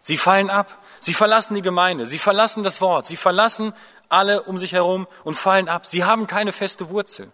[0.00, 3.74] Sie fallen ab, sie verlassen die Gemeinde, sie verlassen das Wort, sie verlassen
[4.08, 5.84] alle um sich herum und fallen ab.
[5.84, 7.32] Sie haben keine feste Wurzel.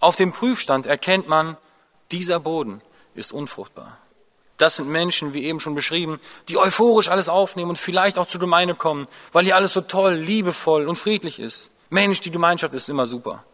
[0.00, 1.56] Auf dem Prüfstand erkennt man,
[2.10, 2.82] dieser Boden
[3.14, 3.98] ist unfruchtbar.
[4.58, 8.40] Das sind Menschen, wie eben schon beschrieben, die euphorisch alles aufnehmen und vielleicht auch zur
[8.40, 11.70] Gemeinde kommen, weil hier alles so toll, liebevoll und friedlich ist.
[11.90, 13.44] Mensch, die Gemeinschaft ist immer super.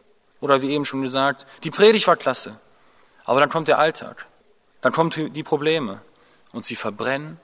[0.41, 2.61] Oder wie eben schon gesagt, die Predigt war klasse.
[3.25, 4.27] Aber dann kommt der Alltag.
[4.81, 6.01] Dann kommen die Probleme.
[6.53, 7.41] Und sie verbrennen,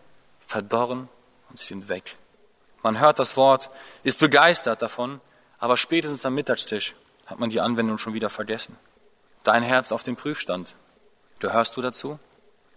[0.47, 1.09] verdorren
[1.51, 2.17] und sie sind weg.
[2.83, 3.71] Man hört das Wort,
[4.03, 5.21] ist begeistert davon,
[5.59, 6.95] aber spätestens am Mittagstisch
[7.27, 8.77] hat man die Anwendung schon wieder vergessen.
[9.43, 10.75] Dein Herz auf dem Prüfstand.
[11.45, 12.19] Gehörst du dazu?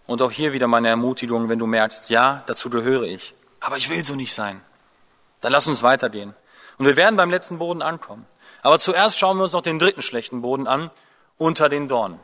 [0.06, 3.88] Und auch hier wieder meine Ermutigung, wenn du merkst, ja, dazu gehöre ich, aber ich
[3.88, 4.60] will so nicht sein.
[5.40, 6.34] Dann lass uns weitergehen.
[6.76, 8.26] Und wir werden beim letzten Boden ankommen.
[8.60, 10.90] Aber zuerst schauen wir uns noch den dritten schlechten Boden an,
[11.38, 12.20] unter den Dornen.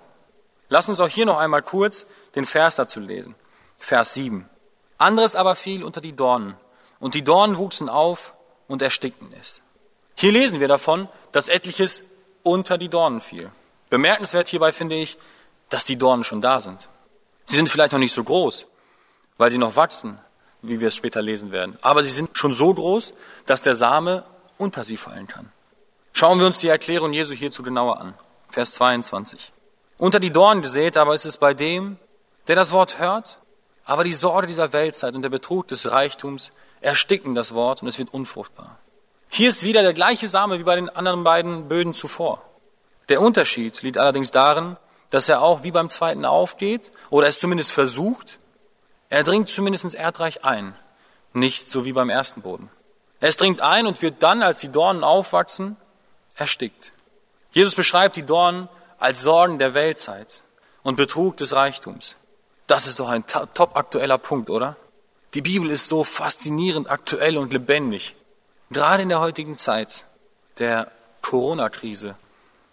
[0.69, 2.05] Lass uns auch hier noch einmal kurz
[2.35, 3.35] den Vers dazu lesen.
[3.79, 4.47] Vers 7.
[4.99, 6.57] Anderes aber fiel unter die Dornen,
[7.01, 8.35] und die Dornen wuchsen auf
[8.69, 9.63] und erstickten es.
[10.15, 12.05] Hier lesen wir davon, dass etliches
[12.43, 13.51] unter die Dornen fiel.
[13.89, 15.17] Bemerkenswert hierbei finde ich,
[15.69, 16.89] dass die Dornen schon da sind.
[17.47, 18.67] Sie sind vielleicht noch nicht so groß,
[19.39, 20.19] weil sie noch wachsen,
[20.63, 21.79] wie wir es später lesen werden.
[21.83, 23.13] Aber sie sind schon so groß,
[23.47, 24.25] dass der Same
[24.59, 25.53] unter sie fallen kann.
[26.13, 28.15] Schauen wir uns die Erklärung Jesu hierzu genauer an.
[28.51, 29.53] Vers 22.
[29.99, 31.99] Unter die Dornen gesät aber ist es bei dem,
[32.47, 33.39] der das Wort hört,
[33.85, 37.99] aber die Sorge dieser Weltzeit und der Betrug des Reichtums ersticken das Wort und es
[37.99, 38.79] wird unfruchtbar.
[39.29, 42.43] Hier ist wieder der gleiche Same wie bei den anderen beiden Böden zuvor.
[43.09, 44.77] Der Unterschied liegt allerdings darin,
[45.15, 48.41] dass er auch wie beim zweiten aufgeht oder es zumindest versucht.
[49.11, 50.75] Er dringt zumindest ins Erdreich ein,
[51.33, 52.69] nicht so wie beim ersten Boden.
[53.21, 55.77] Es dringt ein und wird dann, als die Dornen aufwachsen,
[56.35, 56.91] erstickt.
[57.53, 60.43] Jesus beschreibt die Dornen als Sorgen der Weltzeit
[60.83, 62.17] und Betrug des Reichtums.
[62.67, 64.75] Das ist doch ein top aktueller Punkt, oder?
[65.35, 68.17] Die Bibel ist so faszinierend aktuell und lebendig.
[68.69, 70.07] Gerade in der heutigen Zeit
[70.59, 70.91] der
[71.23, 72.17] Corona-Krise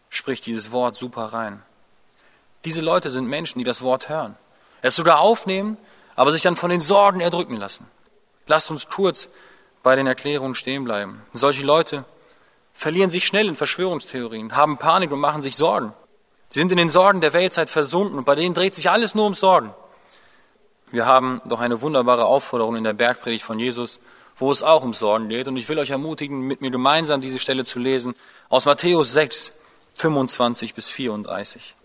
[0.09, 1.61] spricht dieses Wort super rein.
[2.65, 4.37] Diese Leute sind Menschen, die das Wort hören,
[4.81, 5.77] es sogar aufnehmen,
[6.15, 7.87] aber sich dann von den Sorgen erdrücken lassen.
[8.47, 9.29] Lasst uns kurz
[9.83, 11.21] bei den Erklärungen stehen bleiben.
[11.33, 12.05] Solche Leute
[12.73, 15.93] verlieren sich schnell in Verschwörungstheorien, haben Panik und machen sich Sorgen.
[16.49, 19.25] Sie sind in den Sorgen der Weltzeit versunken und bei denen dreht sich alles nur
[19.25, 19.73] um Sorgen.
[20.91, 23.99] Wir haben doch eine wunderbare Aufforderung in der Bergpredigt von Jesus,
[24.37, 25.47] wo es auch um Sorgen geht.
[25.47, 28.13] Und ich will euch ermutigen, mit mir gemeinsam diese Stelle zu lesen
[28.49, 29.53] aus Matthäus 6,
[29.95, 31.75] 25 bis 34.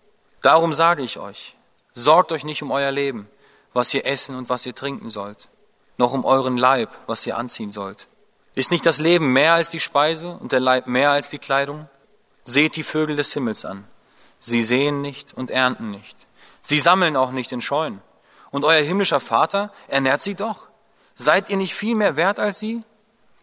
[0.46, 1.56] Darum sage ich euch,
[1.92, 3.28] sorgt euch nicht um euer Leben,
[3.72, 5.48] was ihr essen und was ihr trinken sollt,
[5.98, 8.06] noch um euren Leib, was ihr anziehen sollt.
[8.54, 11.88] Ist nicht das Leben mehr als die Speise und der Leib mehr als die Kleidung?
[12.44, 13.88] Seht die Vögel des Himmels an.
[14.38, 16.16] Sie sehen nicht und ernten nicht.
[16.62, 18.00] Sie sammeln auch nicht in Scheunen.
[18.52, 20.68] Und euer himmlischer Vater ernährt sie doch.
[21.16, 22.85] Seid ihr nicht viel mehr wert als sie?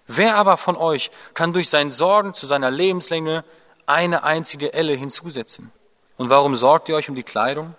[0.08, 3.44] Wer aber von euch kann durch sein Sorgen zu seiner Lebenslänge
[3.88, 5.74] eine einzige Elle hinzusetzen?
[6.18, 7.76] Und warum sorgt ihr euch um die Kleidung?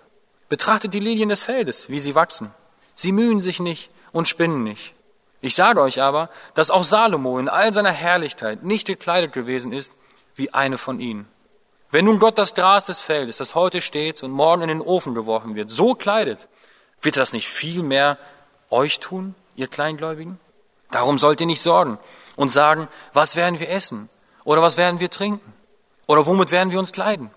[0.49, 2.53] Betrachtet die Lilien des Feldes, wie sie wachsen.
[2.93, 4.93] Sie mühen sich nicht und spinnen nicht.
[5.41, 9.95] Ich sage euch aber, dass auch Salomo in all seiner Herrlichkeit nicht gekleidet gewesen ist
[10.35, 11.27] wie eine von ihnen.
[11.91, 15.13] Wenn nun Gott das Gras des Feldes, das heute steht und morgen in den Ofen
[15.13, 16.47] geworfen wird, so kleidet,
[17.01, 18.17] wird das nicht viel mehr
[18.69, 20.39] euch tun, ihr Kleingläubigen?
[20.91, 21.99] Darum sollt ihr nicht sorgen
[22.35, 24.09] und sagen, was werden wir essen?
[24.43, 25.53] Oder was werden wir trinken?
[26.07, 27.31] Oder womit werden wir uns kleiden?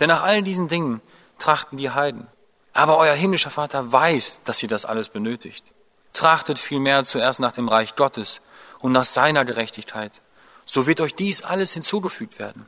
[0.00, 1.00] Denn nach all diesen Dingen
[1.38, 2.28] trachten die Heiden.
[2.72, 5.64] Aber euer himmlischer Vater weiß, dass ihr das alles benötigt.
[6.12, 8.40] Trachtet vielmehr zuerst nach dem Reich Gottes
[8.80, 10.20] und nach seiner Gerechtigkeit.
[10.64, 12.66] So wird euch dies alles hinzugefügt werden.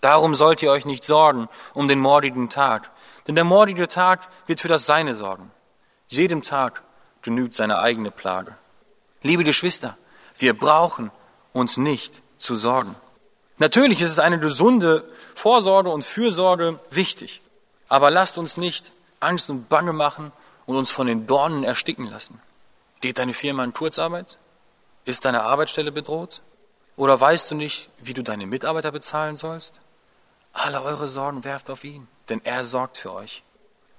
[0.00, 2.90] Darum sollt ihr euch nicht sorgen um den mordigen Tag,
[3.26, 5.50] denn der mordige Tag wird für das Seine sorgen.
[6.06, 6.82] Jedem Tag
[7.22, 8.54] genügt seine eigene Plage.
[9.22, 9.96] Liebe Geschwister,
[10.36, 11.10] wir brauchen
[11.52, 12.94] uns nicht zu sorgen.
[13.58, 17.42] Natürlich ist es eine gesunde Vorsorge und Fürsorge wichtig,
[17.88, 20.32] aber lasst uns nicht Angst und Bange machen
[20.66, 22.40] und uns von den Dornen ersticken lassen.
[23.00, 24.38] Geht deine Firma in Kurzarbeit?
[25.04, 26.42] Ist deine Arbeitsstelle bedroht?
[26.96, 29.74] Oder weißt du nicht, wie du deine Mitarbeiter bezahlen sollst?
[30.52, 33.42] Alle eure Sorgen werft auf ihn, denn er sorgt für euch.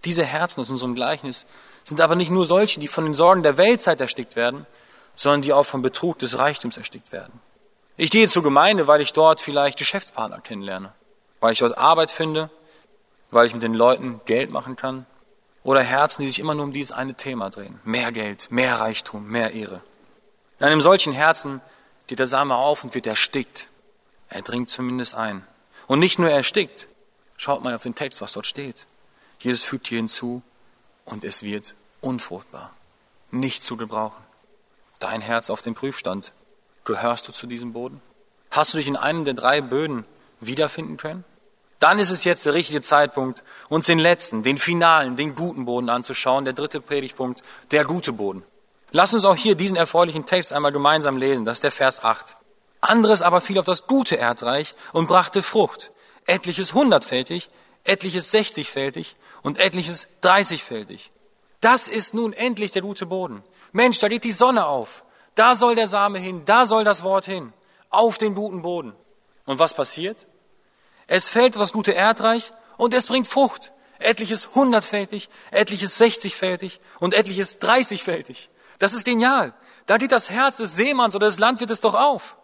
[0.05, 1.45] Diese Herzen aus unserem Gleichnis
[1.83, 4.65] sind aber nicht nur solche, die von den Sorgen der Weltzeit erstickt werden,
[5.15, 7.41] sondern die auch vom Betrug des Reichtums erstickt werden.
[8.01, 10.93] Ich gehe zur Gemeinde, weil ich dort vielleicht Geschäftspartner kennenlerne,
[11.41, 12.49] weil ich dort Arbeit finde,
[13.29, 15.05] weil ich mit den Leuten Geld machen kann,
[15.63, 17.81] oder Herzen, die sich immer nur um dieses eine Thema drehen.
[17.83, 19.81] Mehr Geld, mehr Reichtum, mehr Ehre.
[20.59, 21.59] In einem solchen Herzen
[22.07, 23.67] geht der Same auf und wird erstickt.
[24.29, 25.45] Er dringt zumindest ein.
[25.85, 26.87] Und nicht nur erstickt.
[27.35, 28.87] Schaut mal auf den Text, was dort steht.
[29.39, 30.41] Jesus fügt hier hinzu,
[31.03, 32.71] und es wird unfruchtbar.
[33.29, 34.23] Nicht zu gebrauchen.
[34.99, 36.31] Dein Herz auf den Prüfstand.
[36.85, 38.01] Gehörst du zu diesem Boden?
[38.51, 40.05] Hast du dich in einem der drei Böden
[40.39, 41.23] wiederfinden können?
[41.79, 45.89] Dann ist es jetzt der richtige Zeitpunkt, uns den letzten, den finalen, den guten Boden
[45.89, 46.43] anzuschauen.
[46.43, 48.43] Der dritte Predigtpunkt, der gute Boden.
[48.91, 51.45] Lass uns auch hier diesen erfreulichen Text einmal gemeinsam lesen.
[51.45, 52.35] Das ist der Vers 8.
[52.81, 55.91] Anderes aber fiel auf das gute Erdreich und brachte Frucht,
[56.25, 57.49] etliches hundertfältig,
[57.83, 61.11] etliches sechzigfältig und etliches dreißigfältig.
[61.61, 63.43] Das ist nun endlich der gute Boden.
[63.71, 65.03] Mensch, da geht die Sonne auf.
[65.35, 67.53] Da soll der Same hin, da soll das Wort hin.
[67.89, 68.93] Auf den guten Boden.
[69.45, 70.27] Und was passiert?
[71.07, 73.73] Es fällt das gute Erdreich und es bringt Frucht.
[73.97, 78.49] Etliches hundertfältig, etliches sechzigfältig und etliches dreißigfältig.
[78.77, 79.53] Das ist genial.
[79.87, 82.37] Da geht das Herz des Seemanns oder des Landwirtes doch auf.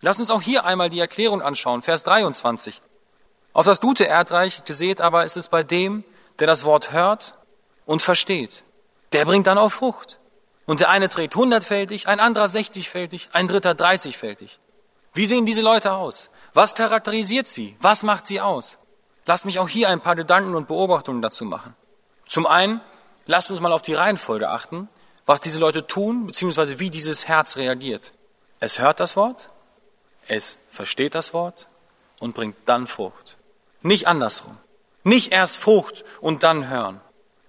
[0.00, 2.80] Lass uns auch hier einmal die Erklärung anschauen, Vers 23.
[3.52, 6.04] Auf das gute Erdreich gesät aber ist es bei dem,
[6.38, 7.34] der das Wort hört
[7.84, 8.64] und versteht.
[9.12, 10.18] Der bringt dann auch Frucht.
[10.66, 14.60] Und der eine trägt hundertfältig, ein anderer sechzigfältig, ein dritter dreißigfältig.
[15.14, 16.30] Wie sehen diese Leute aus?
[16.54, 17.76] Was charakterisiert sie?
[17.80, 18.78] Was macht sie aus?
[19.26, 21.74] Lasst mich auch hier ein paar Gedanken und Beobachtungen dazu machen.
[22.26, 22.80] Zum einen,
[23.26, 24.88] lasst uns mal auf die Reihenfolge achten,
[25.26, 28.12] was diese Leute tun, beziehungsweise wie dieses Herz reagiert.
[28.60, 29.50] Es hört das Wort,
[30.26, 31.68] es versteht das Wort
[32.18, 33.36] und bringt dann Frucht.
[33.82, 34.56] Nicht andersrum.
[35.04, 37.00] Nicht erst Frucht und dann hören.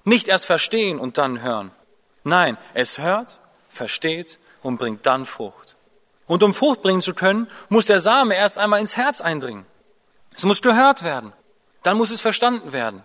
[0.03, 1.71] Nicht erst verstehen und dann hören.
[2.23, 5.75] Nein, es hört, versteht und bringt dann Frucht.
[6.25, 9.65] Und um Frucht bringen zu können, muss der Same erst einmal ins Herz eindringen.
[10.35, 11.33] Es muss gehört werden.
[11.83, 13.03] Dann muss es verstanden werden.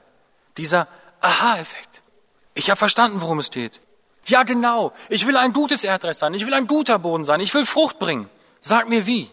[0.56, 0.86] Dieser
[1.20, 2.02] Aha-Effekt.
[2.54, 3.80] Ich habe verstanden, worum es geht.
[4.26, 4.92] Ja, genau.
[5.08, 6.34] Ich will ein gutes Erdreich sein.
[6.34, 7.40] Ich will ein guter Boden sein.
[7.40, 8.28] Ich will Frucht bringen.
[8.60, 9.30] Sag mir wie.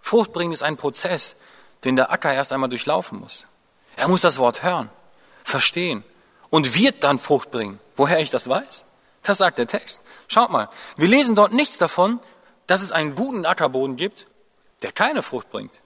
[0.00, 1.36] Frucht bringen ist ein Prozess,
[1.84, 3.44] den der Acker erst einmal durchlaufen muss.
[3.96, 4.90] Er muss das Wort hören,
[5.42, 6.04] verstehen
[6.50, 7.80] und wird dann Frucht bringen.
[7.96, 8.84] Woher ich das weiß?
[9.26, 10.02] Das sagt der Text.
[10.28, 12.20] Schaut mal, wir lesen dort nichts davon,
[12.68, 14.26] dass es einen guten Ackerboden gibt,
[14.82, 15.82] der keine Frucht bringt.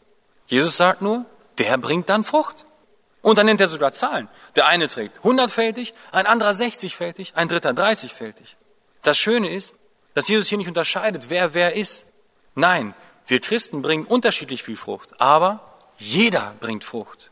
[0.47, 1.25] Jesus sagt nur,
[1.59, 2.67] der bringt dann Frucht.
[3.23, 4.29] Und dann nennt er sogar Zahlen.
[4.57, 8.57] Der eine trägt hundertfältig, ein anderer sechzigfältig, ein dritter dreißigfältig.
[9.03, 9.75] Das Schöne ist,
[10.15, 12.07] dass Jesus hier nicht unterscheidet, wer wer ist.
[12.55, 12.95] Nein,
[13.27, 15.61] wir Christen bringen unterschiedlich viel Frucht, aber
[15.99, 17.31] jeder bringt Frucht.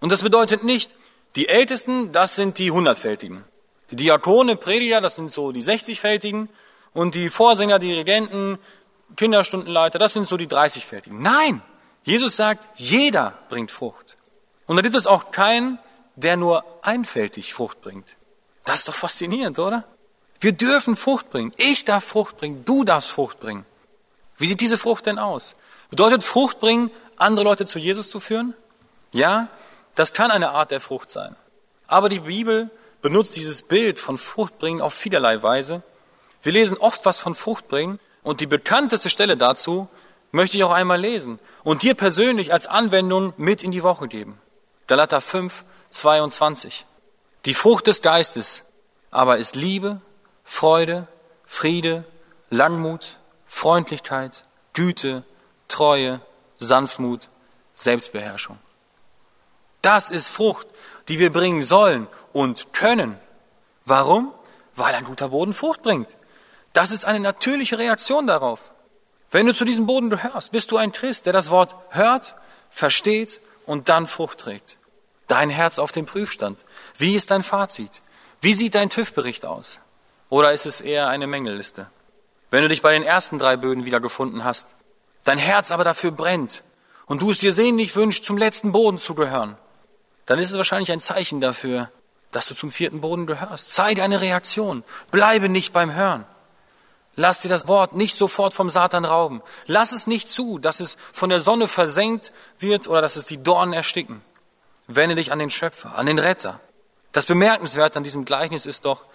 [0.00, 0.94] Und das bedeutet nicht,
[1.36, 3.44] die Ältesten, das sind die hundertfältigen.
[3.90, 6.48] Die Diakone, Prediger, das sind so die sechzigfältigen.
[6.92, 8.58] Und die Vorsänger, Dirigenten,
[9.16, 11.20] Kinderstundenleiter, das sind so die dreißigfältigen.
[11.20, 11.62] Nein,
[12.04, 14.16] Jesus sagt, jeder bringt Frucht.
[14.66, 15.78] Und da gibt es auch keinen,
[16.16, 18.16] der nur einfältig Frucht bringt.
[18.64, 19.84] Das ist doch faszinierend, oder?
[20.40, 21.52] Wir dürfen Frucht bringen.
[21.56, 22.64] Ich darf Frucht bringen.
[22.64, 23.64] Du darfst Frucht bringen.
[24.38, 25.54] Wie sieht diese Frucht denn aus?
[25.90, 28.54] Bedeutet Frucht bringen, andere Leute zu Jesus zu führen?
[29.12, 29.48] Ja,
[29.94, 31.36] das kann eine Art der Frucht sein.
[31.86, 32.70] Aber die Bibel
[33.06, 35.84] benutzt dieses Bild von Frucht bringen auf vielerlei Weise.
[36.42, 39.88] Wir lesen oft was von Frucht bringen und die bekannteste Stelle dazu
[40.32, 44.40] möchte ich auch einmal lesen und dir persönlich als Anwendung mit in die Woche geben.
[44.88, 46.84] Galater 5, 22.
[47.44, 48.64] Die Frucht des Geistes
[49.12, 50.00] aber ist Liebe,
[50.42, 51.06] Freude,
[51.44, 52.02] Friede,
[52.50, 55.22] Langmut, Freundlichkeit, Güte,
[55.68, 56.20] Treue,
[56.58, 57.28] Sanftmut,
[57.76, 58.58] Selbstbeherrschung.
[59.80, 60.66] Das ist Frucht,
[61.06, 63.16] die wir bringen sollen und können.
[63.86, 64.30] Warum?
[64.74, 66.18] Weil ein guter Boden Frucht bringt.
[66.74, 68.70] Das ist eine natürliche Reaktion darauf.
[69.30, 72.34] Wenn du zu diesem Boden gehörst, bist du ein Christ, der das Wort hört,
[72.68, 74.76] versteht und dann Frucht trägt.
[75.28, 76.66] Dein Herz auf dem Prüfstand.
[76.98, 78.02] Wie ist dein Fazit?
[78.42, 79.78] Wie sieht dein TÜV-Bericht aus?
[80.28, 81.90] Oder ist es eher eine Mängelliste?
[82.50, 84.68] Wenn du dich bei den ersten drei Böden wiedergefunden hast,
[85.24, 86.64] dein Herz aber dafür brennt
[87.06, 89.56] und du es dir sehnlich wünschst, zum letzten Boden zu gehören,
[90.26, 91.90] dann ist es wahrscheinlich ein Zeichen dafür,
[92.36, 93.72] dass du zum vierten Boden gehörst.
[93.72, 94.84] Zeige eine Reaktion.
[95.10, 96.26] Bleibe nicht beim Hören.
[97.14, 99.40] Lass dir das Wort nicht sofort vom Satan rauben.
[99.64, 103.42] Lass es nicht zu, dass es von der Sonne versenkt wird oder dass es die
[103.42, 104.20] Dornen ersticken.
[104.86, 106.60] Wende dich an den Schöpfer, an den Retter.
[107.12, 109.06] Das Bemerkenswerte an diesem Gleichnis ist doch,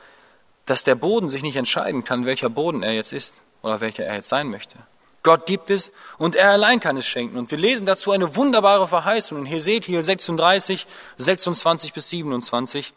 [0.65, 4.15] dass der Boden sich nicht entscheiden kann, welcher Boden er jetzt ist oder welcher er
[4.15, 4.77] jetzt sein möchte.
[5.21, 7.37] Gott gibt es und er allein kann es schenken.
[7.37, 10.87] Und wir lesen dazu eine wunderbare Verheißung in Hesekiel 36,
[11.19, 12.93] 26 bis 27.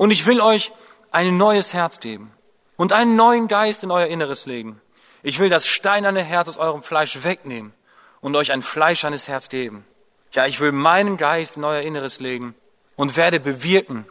[0.00, 0.72] Und ich will euch
[1.10, 2.32] ein neues Herz geben
[2.78, 4.80] und einen neuen Geist in euer Inneres legen.
[5.22, 7.74] Ich will das steinerne Herz aus eurem Fleisch wegnehmen
[8.22, 9.84] und euch ein fleischernes Herz geben.
[10.32, 12.54] Ja, ich will meinen Geist in euer Inneres legen
[12.96, 14.06] und werde bewirken,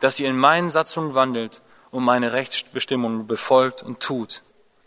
[0.00, 4.42] dass ihr in meinen Satzungen wandelt und meine Rechtsbestimmungen befolgt und tut.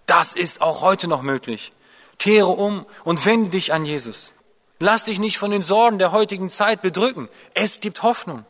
[0.06, 1.74] Das ist auch heute noch möglich.
[2.20, 4.34] Kehre um und wende dich an Jesus.
[4.78, 7.28] Lass dich nicht von den Sorgen der heutigen Zeit bedrücken.
[7.56, 8.46] Es gibt Hoffnung.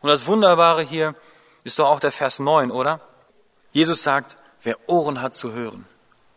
[0.00, 1.14] Und das Wunderbare hier
[1.64, 3.00] ist doch auch der Vers 9, oder?
[3.72, 5.86] Jesus sagt, wer Ohren hat zu hören,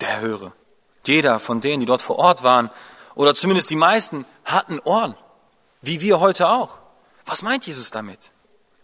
[0.01, 0.53] der höre.
[1.05, 2.69] Jeder von denen, die dort vor Ort waren,
[3.15, 5.15] oder zumindest die meisten hatten Ohren,
[5.81, 6.79] wie wir heute auch.
[7.25, 8.31] Was meint Jesus damit?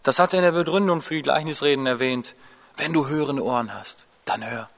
[0.02, 2.34] Das hat er in der Begründung für die Gleichnisreden erwähnt.
[2.76, 4.68] Wenn du hörende Ohren hast, dann hör.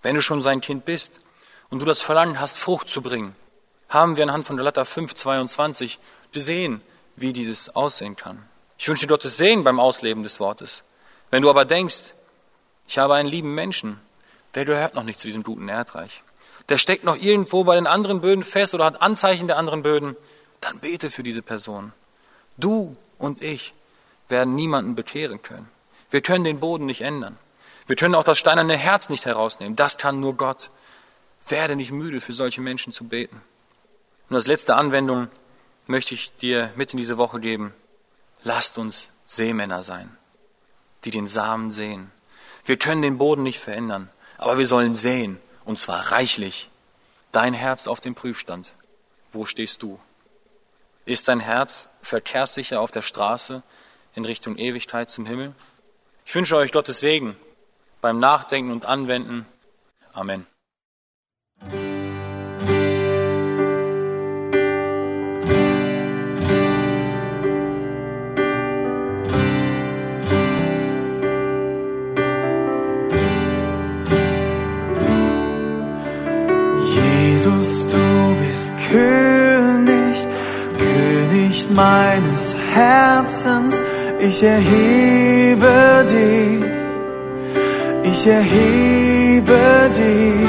[0.00, 1.20] Wenn du schon sein Kind bist
[1.68, 3.36] und du das Verlangen hast, Frucht zu bringen,
[3.88, 5.98] haben wir anhand von Galater 5, 22
[6.32, 6.80] gesehen,
[7.16, 8.48] wie dieses aussehen kann.
[8.82, 10.82] Ich wünsche dir Gottes Segen beim Ausleben des Wortes.
[11.30, 12.14] Wenn du aber denkst,
[12.88, 14.00] ich habe einen lieben Menschen,
[14.56, 16.24] der gehört noch nicht zu diesem guten Erdreich,
[16.68, 20.16] der steckt noch irgendwo bei den anderen Böden fest oder hat Anzeichen der anderen Böden,
[20.60, 21.92] dann bete für diese Person.
[22.56, 23.72] Du und ich
[24.28, 25.68] werden niemanden bekehren können.
[26.10, 27.38] Wir können den Boden nicht ändern.
[27.86, 29.76] Wir können auch das steinerne Herz nicht herausnehmen.
[29.76, 30.70] Das kann nur Gott.
[31.46, 33.42] Werde nicht müde, für solche Menschen zu beten.
[34.28, 35.28] Und als letzte Anwendung
[35.86, 37.72] möchte ich dir mit in diese Woche geben.
[38.44, 40.16] Lasst uns Seemänner sein,
[41.04, 42.10] die den Samen sehen.
[42.64, 46.68] Wir können den Boden nicht verändern, aber wir sollen sehen und zwar reichlich.
[47.30, 48.74] Dein Herz auf dem Prüfstand.
[49.32, 49.98] Wo stehst du?
[51.04, 53.62] Ist dein Herz verkehrssicher auf der Straße
[54.14, 55.54] in Richtung Ewigkeit zum Himmel?
[56.26, 57.36] Ich wünsche euch Gottes Segen
[58.00, 59.46] beim Nachdenken und Anwenden.
[60.12, 60.46] Amen.
[77.42, 80.28] Jesus, du bist König,
[80.78, 83.82] König meines Herzens,
[84.20, 86.62] ich erhebe dich.
[88.04, 90.48] ich erhebe dich.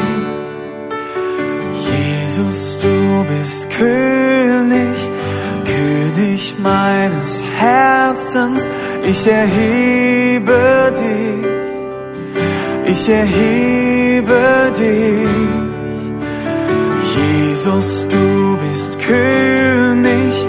[1.90, 5.10] Jesus, du bist König,
[5.66, 8.68] König meines Herzens,
[9.04, 11.44] ich erhebe dich,
[12.86, 15.63] ich erhebe dich.
[17.64, 20.48] Jesus, du bist König,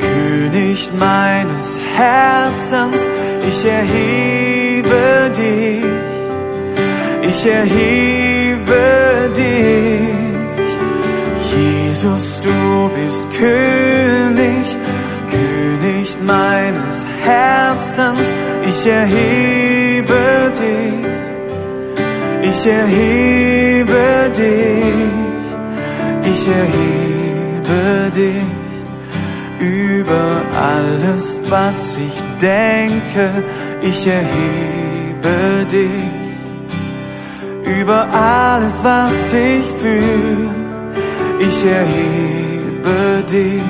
[0.00, 3.06] König meines Herzens,
[3.46, 5.84] ich erhebe dich,
[7.28, 10.70] ich erhebe dich.
[11.54, 14.78] Jesus, du bist König,
[15.30, 18.32] König meines Herzens,
[18.66, 21.04] ich erhebe dich,
[22.50, 25.23] ich erhebe dich
[26.34, 28.72] ich erhebe dich
[29.60, 33.24] über alles, was ich denke,
[33.82, 36.12] ich erhebe dich
[37.80, 40.50] über alles, was ich fühle,
[41.38, 43.62] ich erhebe dich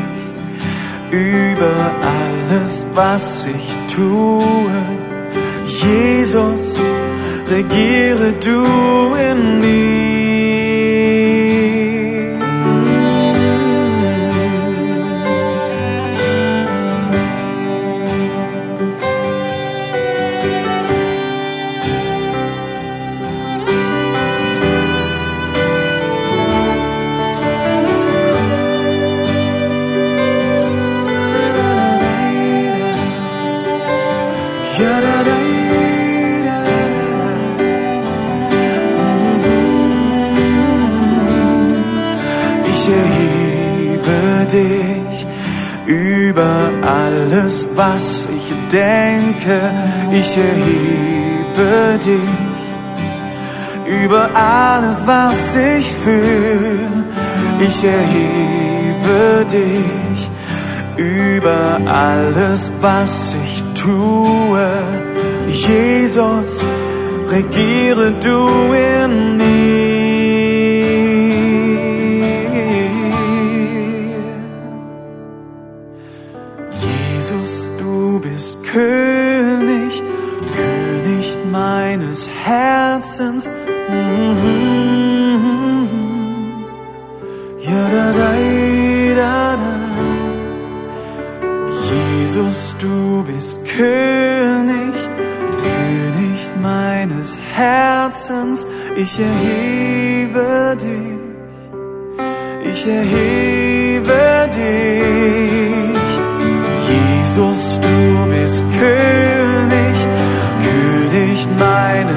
[1.10, 1.76] über
[2.18, 4.82] alles, was ich tue.
[5.66, 6.80] Jesus,
[7.50, 10.03] regiere du in mir.
[47.44, 49.60] Alles, was ich denke,
[50.10, 52.62] ich erhebe dich.
[54.02, 57.04] Über alles, was ich fühle,
[57.60, 60.30] ich erhebe dich.
[60.96, 64.82] Über alles, was ich tue,
[65.48, 66.64] Jesus,
[67.30, 69.83] regiere du in mir.
[82.44, 83.48] Herzens.
[87.64, 88.34] Da, da, da.
[92.24, 94.94] Jesus, du bist König,
[95.62, 98.66] König meines Herzens.
[98.96, 101.20] Ich erhebe dich,
[102.70, 106.10] ich erhebe dich.
[106.88, 109.23] Jesus, du bist König,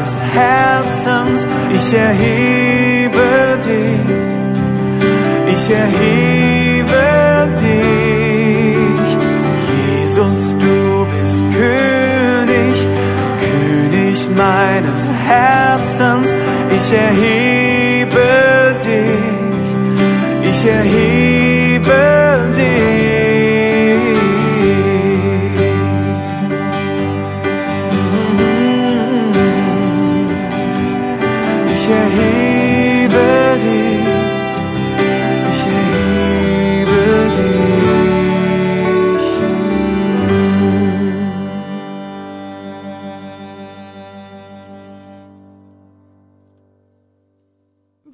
[0.07, 4.15] meines Herzens, ich erhebe dich,
[5.53, 9.17] ich erhebe dich.
[10.01, 12.87] Jesus, du bist König,
[13.43, 16.33] König meines Herzens,
[16.77, 21.06] ich erhebe dich, ich erhebe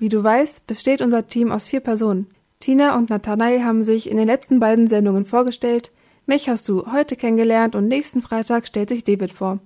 [0.04, 2.28] Wie du weißt, besteht unser Team aus vier Personen.
[2.60, 5.94] Tina und Nathanael haben sich in den letzten beiden Sendungen vorgestellt.
[6.26, 9.60] Mich hast du heute kennengelernt und nächsten Freitag stellt sich David vor.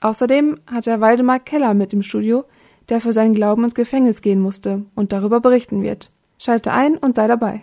[0.00, 2.46] Außerdem hat er Waldemar Keller mit im Studio,
[2.88, 6.10] der für seinen Glauben ins Gefängnis gehen musste und darüber berichten wird.
[6.36, 7.62] Schalte ein und sei dabei.